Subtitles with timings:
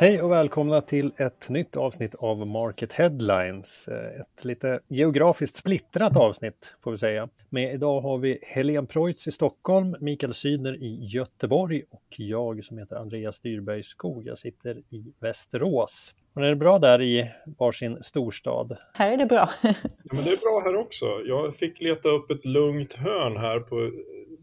[0.00, 3.88] Hej och välkomna till ett nytt avsnitt av Market Headlines.
[3.88, 7.28] Ett lite geografiskt splittrat avsnitt får vi säga.
[7.48, 12.78] Med idag har vi Helene Preutz i Stockholm, Mikael Sydner i Göteborg och jag som
[12.78, 14.26] heter Andreas Dyrberg Skog.
[14.26, 16.14] Jag sitter i Västerås.
[16.34, 18.76] Och är det bra där i varsin storstad?
[18.92, 19.50] Här är det bra.
[19.62, 19.74] ja,
[20.12, 21.06] men det är bra här också.
[21.26, 23.90] Jag fick leta upp ett lugnt hörn här på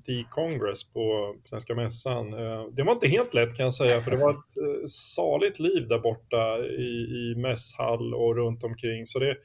[0.07, 2.33] D-Congress på Svenska Mässan.
[2.33, 5.59] Eh, det var inte helt lätt kan jag säga, för det var ett eh, saligt
[5.59, 9.05] liv där borta i, i mässhall och runt omkring.
[9.05, 9.37] Så det,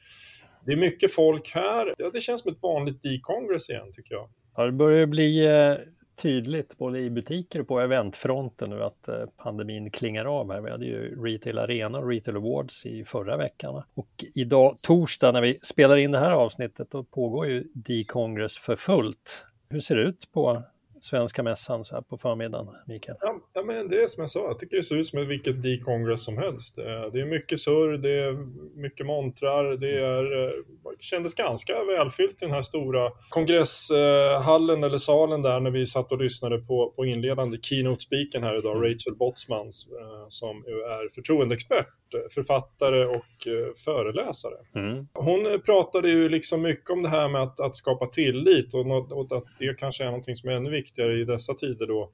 [0.65, 1.93] det är mycket folk här.
[1.97, 4.29] Ja, det känns som ett vanligt D-Congress igen tycker jag.
[4.55, 5.75] Ja, det börjar bli eh,
[6.21, 10.61] tydligt både i butiker och på eventfronten nu att pandemin klingar av här.
[10.61, 13.83] Vi hade ju Retail Arena och Retail Awards i förra veckan.
[13.95, 18.75] Och idag torsdag när vi spelar in det här avsnittet då pågår ju D-Congress för
[18.75, 19.45] fullt.
[19.73, 20.63] Hur ser det ut på
[21.01, 23.17] Svenska mässan så här på förmiddagen, Mikael?
[23.21, 25.63] Ja, ja, men det är som jag sa, jag tycker det ser ut som vilket
[25.63, 26.77] D-kongress som helst.
[26.77, 28.33] Eh, det är mycket surr, det är
[28.81, 30.51] mycket montrar, det är, eh,
[30.99, 36.21] kändes ganska välfyllt i den här stora kongresshallen eller salen där när vi satt och
[36.21, 41.87] lyssnade på, på inledande keynote-speakern här idag, Rachel Botsmans, eh, som är förtroendeexpert
[42.33, 44.55] författare och eh, föreläsare.
[44.75, 45.07] Mm.
[45.13, 49.37] Hon pratade ju liksom mycket om det här med att, att skapa tillit och, och,
[49.37, 52.11] att det kanske är någonting som är ännu viktigare i dessa tider då,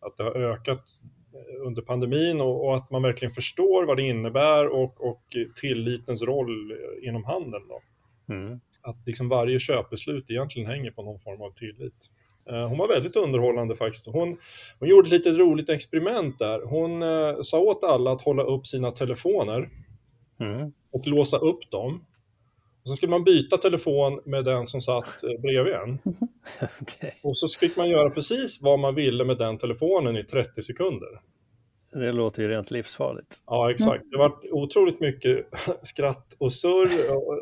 [0.00, 0.84] att det har ökat
[1.34, 5.22] eh, under pandemin och, och att man verkligen förstår vad det innebär och, och
[5.60, 7.68] tillitens roll inom handeln.
[7.68, 7.80] Då.
[8.28, 8.60] Mm.
[8.82, 12.10] Att liksom varje köpbeslut egentligen hänger på någon form av tillit.
[12.50, 14.06] Eh, hon var väldigt underhållande faktiskt.
[14.06, 14.38] Hon,
[14.78, 16.60] hon gjorde ett litet roligt experiment där.
[16.66, 19.70] Hon eh, sa åt alla att hålla upp sina telefoner
[20.40, 20.70] mm.
[20.92, 22.04] och låsa upp dem.
[22.82, 25.98] Och så skulle man byta telefon med den som satt eh, bredvid en.
[26.80, 27.10] okay.
[27.22, 31.20] Och så fick man göra precis vad man ville med den telefonen i 30 sekunder.
[31.92, 33.42] Det låter ju rent livsfarligt.
[33.46, 34.04] Ja, exakt.
[34.10, 35.46] Det var otroligt mycket
[35.82, 36.90] skratt och surr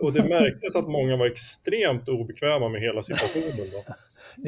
[0.03, 3.71] och det märktes att många var extremt obekväma med hela situationen.
[3.73, 3.95] Då.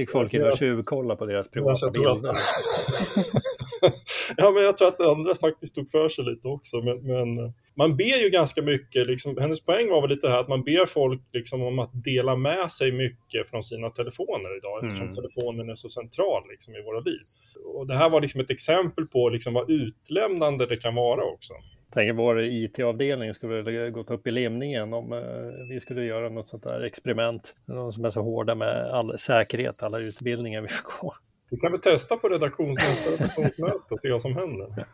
[0.00, 2.32] Gick folk in och tjuvkollade på deras privata bilder?
[4.36, 6.76] ja, men jag tror att andra faktiskt tog för sig lite också.
[6.76, 10.48] Men, men, man ber ju ganska mycket, liksom, hennes poäng var väl lite här att
[10.48, 15.08] man ber folk liksom, om att dela med sig mycket från sina telefoner idag, eftersom
[15.08, 15.16] mm.
[15.16, 17.20] telefonen är så central liksom, i våra liv.
[17.76, 21.54] Och det här var liksom ett exempel på liksom, vad utlämnande det kan vara också
[21.92, 26.62] tänker vår IT-avdelning skulle gått upp i limningen om eh, vi skulle göra något sånt
[26.62, 27.54] där experiment.
[27.66, 31.12] De som är så hårda med all säkerhet, alla utbildningar vi får gå.
[31.52, 34.86] Vi kan väl testa på redaktions, nästa redaktionsmöte och se vad som händer.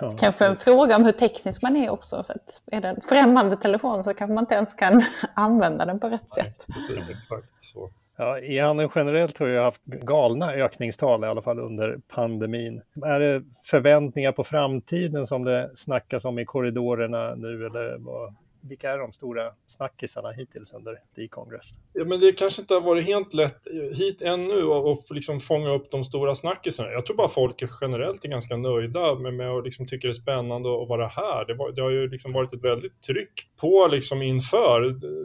[0.00, 2.24] Ja, kanske en fråga om hur teknisk man är också.
[2.26, 5.04] För att är det en främmande telefon så kanske man inte ens kan
[5.34, 6.66] använda den på rätt Nej, sätt.
[6.66, 7.90] Precis, exakt så.
[8.16, 12.82] Ja, e-handeln generellt har ju haft galna ökningstal i alla fall under pandemin.
[13.04, 18.90] Är det förväntningar på framtiden som det snackas om i korridorerna nu eller vad, vilka
[18.90, 21.70] är de stora snackisarna hittills under D-Congress?
[21.92, 25.90] Ja, men det kanske inte har varit helt lätt hit ännu att liksom fånga upp
[25.90, 26.90] de stora snackisarna.
[26.90, 30.22] Jag tror bara folk generellt är ganska nöjda med, med och liksom tycker det är
[30.22, 31.44] spännande att vara här.
[31.46, 34.80] Det, var, det har ju liksom varit ett väldigt tryck på liksom inför.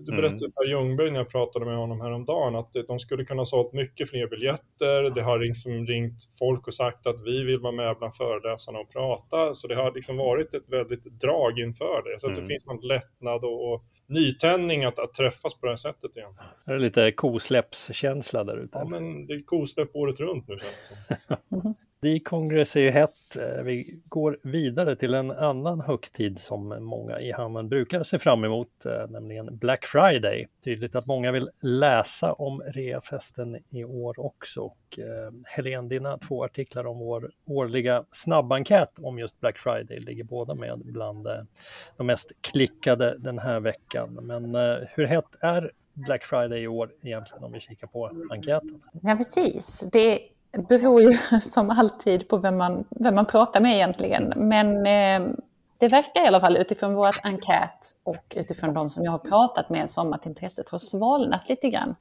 [0.06, 0.52] Du berättade mm.
[0.57, 4.09] Per Ljungberg när jag pratade med honom häromdagen att de skulle kunna ha sålt mycket
[4.09, 5.16] fler biljetter.
[5.16, 8.94] Det har liksom ringt folk och sagt att vi vill vara med bland föreläsarna och
[8.94, 9.53] prata.
[9.53, 12.19] Så det har liksom varit ett väldigt drag inför det.
[12.19, 12.41] Så mm.
[12.41, 16.18] det finns något lätt lättnad och, och nytändning att, att träffas på det här sättet
[16.18, 16.31] igen.
[16.66, 18.78] Det är lite kosläppskänsla där ute.
[18.78, 21.74] Ja, men det är kosläpp året runt nu känns det som.
[22.06, 23.38] D-kongress är ju hett.
[23.40, 28.44] Eh, vi går vidare till en annan högtid som många i hamnen brukar se fram
[28.44, 30.48] emot, eh, nämligen Black Friday.
[30.64, 34.62] Tydligt att många vill läsa om reafesten i år också.
[34.62, 40.24] Och, eh, Helene, dina två artiklar om vår årliga snabbenkät om just Black Friday ligger
[40.24, 41.28] båda med bland
[41.98, 44.20] de mest klickade den här veckan.
[44.22, 44.56] Men
[44.90, 48.82] hur hett är Black Friday i år egentligen om vi kikar på enkäten?
[49.02, 49.86] Ja, precis.
[49.92, 50.20] Det
[50.58, 54.34] beror ju som alltid på vem man, vem man pratar med egentligen.
[54.35, 55.35] Men eh,
[55.78, 59.70] det verkar i alla fall utifrån vår enkät och utifrån de som jag har pratat
[59.70, 61.96] med som att intresset har svalnat lite grann.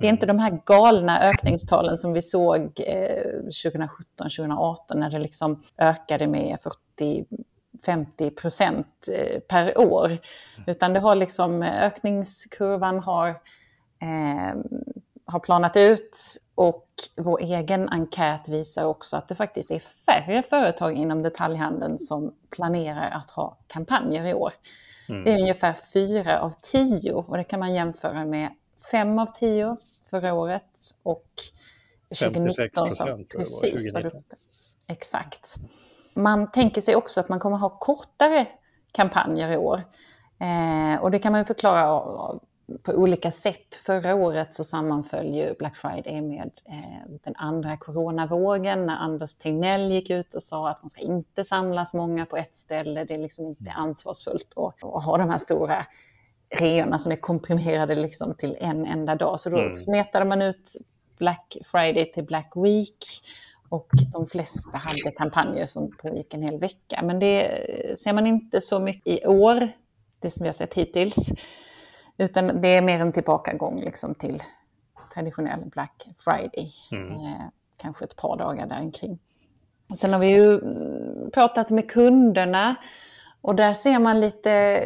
[0.00, 3.26] Det är inte de här galna ökningstalen som vi såg eh,
[4.18, 7.24] 2017-2018 när det liksom ökade med 40
[7.86, 10.18] 50 procent eh, per år.
[10.66, 13.28] Utan det har liksom ökningskurvan har,
[14.00, 14.56] eh,
[15.24, 16.18] har planat ut
[16.58, 22.34] och vår egen enkät visar också att det faktiskt är färre företag inom detaljhandeln som
[22.50, 24.52] planerar att ha kampanjer i år.
[25.08, 25.24] Mm.
[25.24, 28.48] Det är ungefär fyra av tio och det kan man jämföra med
[28.90, 29.76] fem av tio
[30.10, 31.26] förra året och
[32.08, 32.44] 2019.
[32.44, 34.22] 56 procent precis, 2019.
[34.88, 35.54] Exakt.
[36.14, 38.46] man tänker sig också att man kommer ha kortare
[38.92, 39.84] kampanjer i år.
[40.40, 42.38] Eh, och det kan man förklara
[42.82, 43.80] på olika sätt.
[43.86, 49.92] Förra året så sammanföll ju Black Friday med eh, den andra coronavågen när Anders Tegnell
[49.92, 53.04] gick ut och sa att man ska inte samlas många på ett ställe.
[53.04, 55.86] Det är liksom inte ansvarsfullt att, att ha de här stora
[56.50, 59.40] reorna som är komprimerade liksom till en enda dag.
[59.40, 59.70] Så då mm.
[59.70, 60.72] smetade man ut
[61.18, 63.04] Black Friday till Black Week
[63.68, 67.00] och de flesta hade kampanjer som pågick en hel vecka.
[67.02, 67.64] Men det
[67.98, 69.68] ser man inte så mycket i år,
[70.18, 71.30] det som vi har sett hittills.
[72.18, 74.42] Utan det är mer en tillbakagång liksom till
[75.14, 76.72] traditionell Black Friday.
[76.92, 77.12] Mm.
[77.12, 77.46] Eh,
[77.78, 79.18] kanske ett par dagar där omkring.
[79.96, 82.76] Sen har vi ju mm, pratat med kunderna
[83.40, 84.82] och där ser man lite,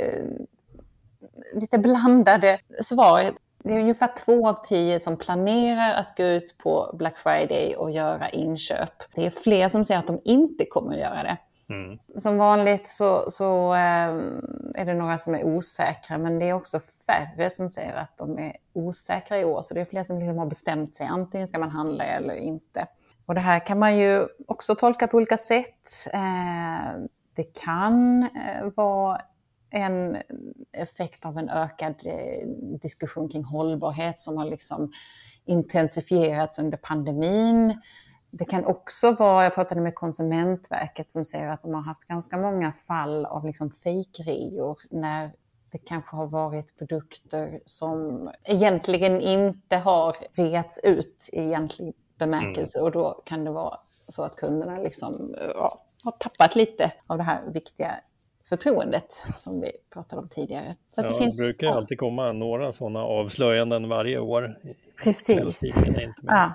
[1.55, 3.33] lite blandade svar.
[3.59, 7.91] Det är ungefär två av tio som planerar att gå ut på Black Friday och
[7.91, 9.03] göra inköp.
[9.15, 11.37] Det är fler som säger att de inte kommer att göra det.
[11.73, 11.99] Mm.
[11.99, 16.81] Som vanligt så, så ehm, är det några som är osäkra, men det är också
[17.07, 19.63] färre som säger att de är osäkra i år.
[19.63, 22.87] Så det är fler som liksom har bestämt sig, antingen ska man handla eller inte.
[23.27, 26.09] Och det här kan man ju också tolka på olika sätt.
[26.13, 29.21] Ehm, det kan eh, vara
[29.71, 30.17] en
[30.73, 32.49] effekt av en ökad eh,
[32.83, 34.93] diskussion kring hållbarhet som har liksom
[35.45, 37.81] intensifierats under pandemin.
[38.35, 42.37] Det kan också vara, jag pratade med Konsumentverket som säger att de har haft ganska
[42.37, 45.33] många fall av liksom fejkreor när
[45.71, 52.87] det kanske har varit produkter som egentligen inte har reats ut i egentlig bemärkelse mm.
[52.87, 57.25] och då kan det vara så att kunderna liksom, ja, har tappat lite av det
[57.25, 58.01] här viktiga
[58.49, 60.77] förtroendet som vi pratade om tidigare.
[60.95, 64.59] Så ja, det, finns, det brukar alltid komma några sådana avslöjanden varje år.
[65.03, 65.77] Precis.
[66.23, 66.53] Ja,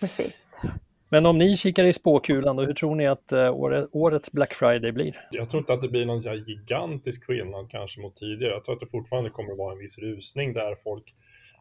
[0.00, 0.60] precis.
[1.10, 3.54] Men om ni kikar i spåkulan, då, hur tror ni att eh,
[3.92, 5.16] årets Black Friday blir?
[5.30, 8.52] Jag tror inte att det blir någon gigantisk skillnad kanske mot tidigare.
[8.52, 11.14] Jag tror att det fortfarande kommer att vara en viss rusning där folk,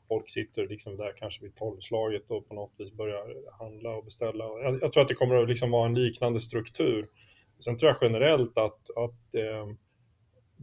[0.07, 4.43] folk sitter liksom där kanske vid tolvslaget och på något vis börjar handla och beställa.
[4.43, 7.05] Jag, jag tror att det kommer att liksom vara en liknande struktur.
[7.59, 9.67] Sen tror jag generellt att, att eh,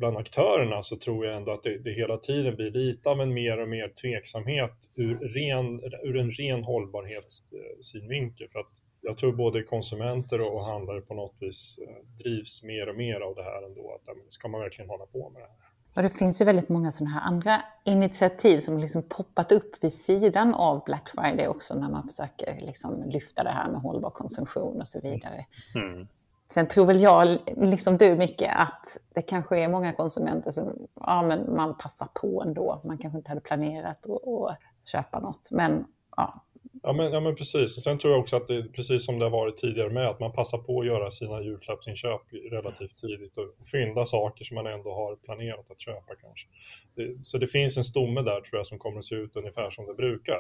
[0.01, 3.35] bland aktörerna så tror jag ändå att det, det, hela tiden blir lite av en
[3.35, 8.49] mer och mer tveksamhet ur, ren, ur en ren hållbarhetssynvinkel.
[8.53, 12.97] För att jag tror både konsumenter och handlare på något vis eh, drivs mer och
[12.97, 13.95] mer av det här ändå.
[13.95, 15.71] Att ska man verkligen hålla på med det här?
[15.97, 19.93] Och det finns ju väldigt många sådana här andra initiativ som liksom poppat upp vid
[19.93, 24.81] sidan av Black Friday också när man försöker liksom lyfta det här med hållbar konsumtion
[24.81, 25.47] och så vidare.
[25.75, 26.07] Mm.
[26.55, 31.23] Sen tror väl jag, liksom du Micke, att det kanske är många konsumenter som ja,
[31.23, 32.81] men man passar på ändå.
[32.85, 34.59] Man kanske inte hade planerat att
[34.93, 35.51] köpa något.
[35.51, 35.85] Men
[36.17, 36.45] ja,
[36.83, 39.19] Ja men, ja men precis, och sen tror jag också att det är precis som
[39.19, 42.21] det har varit tidigare med, att man passar på att göra sina julklappsinköp
[42.51, 46.49] relativt tidigt och fynda saker som man ändå har planerat att köpa kanske.
[46.95, 49.71] Det, så det finns en stomme där tror jag som kommer att se ut ungefär
[49.71, 50.39] som det brukar.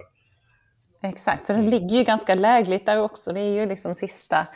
[1.03, 3.33] Exakt, för den ligger ju ganska lägligt där också.
[3.33, 4.47] Det är ju liksom sista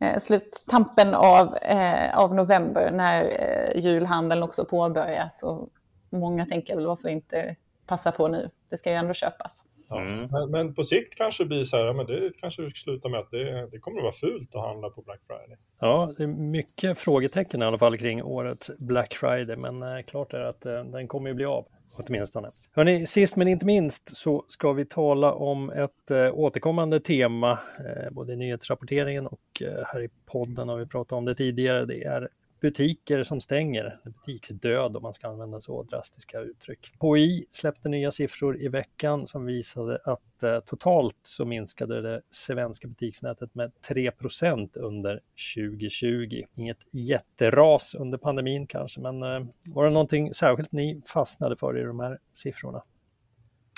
[0.00, 5.42] eh, sluttampen av, eh, av november när eh, julhandeln också påbörjas.
[5.42, 5.68] Och
[6.10, 7.56] många tänker väl varför inte
[7.86, 8.50] passa på nu?
[8.68, 9.64] Det ska ju ändå köpas.
[9.88, 10.00] Ja.
[10.00, 10.28] Mm.
[10.32, 13.20] Men, men, på sikt kanske det blir så här, ja, men det kanske slutar med
[13.20, 15.56] att det, det kommer att vara fult att handla på Black Friday.
[15.80, 20.32] Ja, det är mycket frågetecken i alla fall kring årets Black Friday, men eh, klart
[20.32, 21.66] är att eh, den kommer ju bli av,
[21.98, 22.48] åtminstone.
[22.72, 28.10] Hörrni, sist men inte minst så ska vi tala om ett eh, återkommande tema, eh,
[28.10, 31.84] både i nyhetsrapporteringen och eh, här i podden har vi pratat om det tidigare.
[31.84, 32.28] Det är
[32.60, 36.92] butiker som stänger, butiksdöd om man ska använda så drastiska uttryck.
[37.00, 42.88] HI släppte nya siffror i veckan som visade att eh, totalt så minskade det svenska
[42.88, 45.20] butiksnätet med 3% under
[45.56, 46.42] 2020.
[46.54, 51.82] Inget jätteras under pandemin kanske, men eh, var det någonting särskilt ni fastnade för i
[51.82, 52.82] de här siffrorna?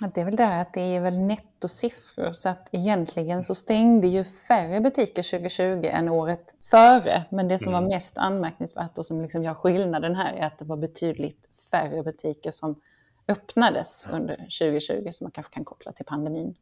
[0.09, 4.25] Det är väl det att det är väl nettosiffror så att egentligen så stängde ju
[4.25, 7.25] färre butiker 2020 än året före.
[7.31, 7.83] Men det som mm.
[7.83, 12.03] var mest anmärkningsvärt och som liksom gör skillnaden här är att det var betydligt färre
[12.03, 12.81] butiker som
[13.29, 16.55] öppnades under 2020 som man kanske kan koppla till pandemin.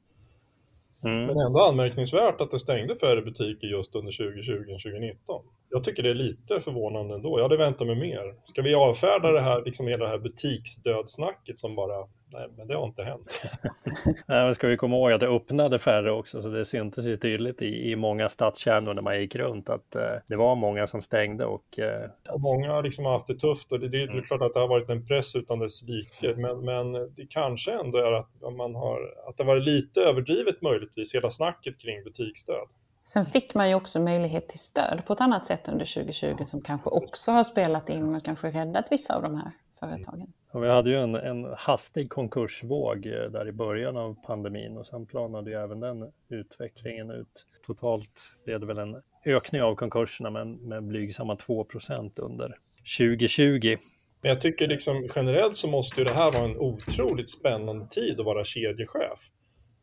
[1.04, 1.26] Mm.
[1.26, 5.44] Men ändå anmärkningsvärt att det stängde färre butiker just under 2020 än 2019.
[5.70, 7.38] Jag tycker det är lite förvånande ändå.
[7.38, 8.34] Jag hade väntat mig mer.
[8.44, 12.76] Ska vi avfärda det här, liksom hela det här butiksdödsnacket som bara Nej, men det
[12.76, 13.42] har inte hänt.
[14.04, 17.16] Nej, men ska vi komma ihåg att det öppnade färre också, så det syntes ju
[17.16, 21.02] tydligt i, i många stadskärnor när man gick runt att eh, det var många som
[21.02, 21.44] stängde.
[21.44, 24.54] Och, eh, många har liksom haft det tufft och det, det, det är klart att
[24.54, 28.56] det har varit en press utan dess like, men, men det kanske ändå är att,
[28.56, 32.68] man har, att det varit lite överdrivet möjligtvis, hela snacket kring butiksdöd.
[33.08, 36.62] Sen fick man ju också möjlighet till stöd på ett annat sätt under 2020 som
[36.62, 39.50] kanske också har spelat in och kanske räddat vissa av de här
[39.80, 40.32] företagen.
[40.52, 44.86] Och vi hade ju en, en hastig konkursvåg eh, där i början av pandemin och
[44.86, 47.46] sen planade ju även den utvecklingen ut.
[47.66, 52.54] Totalt blev det väl en ökning av konkurserna men med blygsamma 2% under
[52.98, 53.76] 2020.
[54.22, 58.20] Men jag tycker liksom generellt så måste ju det här vara en otroligt spännande tid
[58.20, 59.30] att vara kedjechef.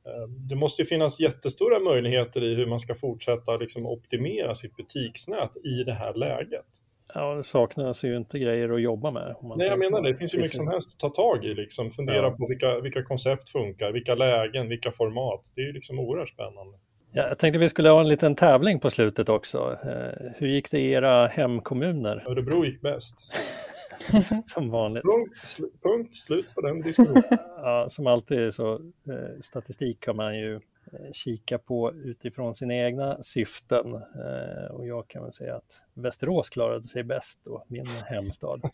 [0.06, 4.76] Eh, det måste ju finnas jättestora möjligheter i hur man ska fortsätta liksom optimera sitt
[4.76, 6.66] butiksnät i det här läget.
[7.14, 9.36] Ja, det saknas ju inte grejer att jobba med.
[9.58, 10.12] Nej, jag menar det.
[10.12, 11.54] Det finns ju mycket som helst att ta tag i.
[11.54, 11.92] Liksom.
[11.92, 12.32] Fundera ja.
[12.32, 15.52] på vilka, vilka koncept funkar, vilka lägen, vilka format.
[15.56, 16.78] Det är ju liksom oerhört spännande.
[17.14, 19.78] Ja, jag tänkte vi skulle ha en liten tävling på slutet också.
[19.84, 22.24] Eh, hur gick det i era hemkommuner?
[22.28, 23.36] Örebro gick bäst.
[24.46, 25.04] som vanligt.
[25.04, 27.24] Punkt, sl punkt, slut på den diskussionen.
[27.58, 28.74] ja, som alltid så
[29.10, 33.94] eh, statistik kan man ju eh, kika på utifrån sina egna syften.
[33.96, 38.62] Eh, och jag kan väl säga att Västerås klarade sig bäst då, min hemstad.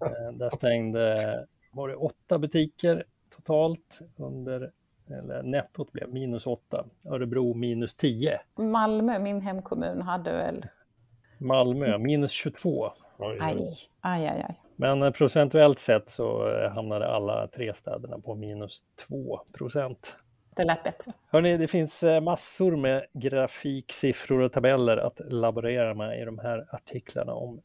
[0.00, 4.72] Eh, där stängde, var det åtta butiker totalt under
[5.10, 8.40] eller nettot blev minus 8, Örebro minus 10.
[8.58, 10.66] Malmö, min hemkommun, hade väl?
[11.38, 12.92] Malmö minus 22.
[13.24, 13.56] Aj,
[14.00, 14.44] aj, aj.
[14.48, 14.54] aj.
[14.82, 20.18] Men eh, procentuellt sett så eh, hamnade alla tre städerna på minus 2 procent.
[20.56, 21.12] Det lät bättre.
[21.30, 26.38] Hörrni, det finns eh, massor med grafik, siffror och tabeller att laborera med i de
[26.38, 27.62] här artiklarna om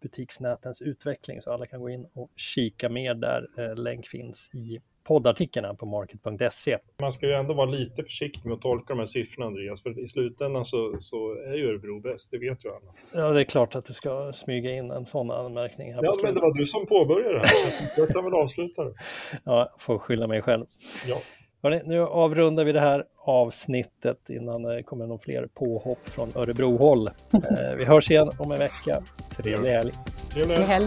[0.00, 3.74] butiksnätens utveckling, så alla kan gå in och kika mer där.
[3.74, 6.78] Länk finns i poddartiklarna på market.se.
[7.00, 10.04] Man ska ju ändå vara lite försiktig med att tolka de här siffrorna Andreas, för
[10.04, 12.92] i slutändan så, så är ju Örebro bäst, det vet ju alla.
[13.14, 15.94] Ja, det är klart att du ska smyga in en sån anmärkning.
[15.94, 17.56] Här ja, men det var du som påbörjade det här,
[17.96, 18.94] jag kan väl avsluta det.
[19.44, 20.64] Ja, får skylla mig själv.
[21.06, 21.16] Ja.
[21.62, 27.08] Hörrni, nu avrundar vi det här avsnittet innan det kommer någon fler påhopp från Örebro-håll.
[27.32, 29.02] Eh, vi hörs igen om en vecka.
[29.36, 29.92] Trevlig helg.
[30.32, 30.86] Trevlig helg.